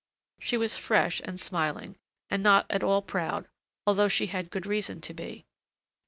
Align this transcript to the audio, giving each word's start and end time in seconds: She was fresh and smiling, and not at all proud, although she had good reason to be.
She 0.39 0.57
was 0.57 0.77
fresh 0.79 1.21
and 1.23 1.39
smiling, 1.39 1.95
and 2.31 2.41
not 2.41 2.65
at 2.71 2.81
all 2.83 3.03
proud, 3.03 3.47
although 3.85 4.07
she 4.09 4.25
had 4.25 4.49
good 4.49 4.65
reason 4.65 4.99
to 4.99 5.13
be. 5.13 5.45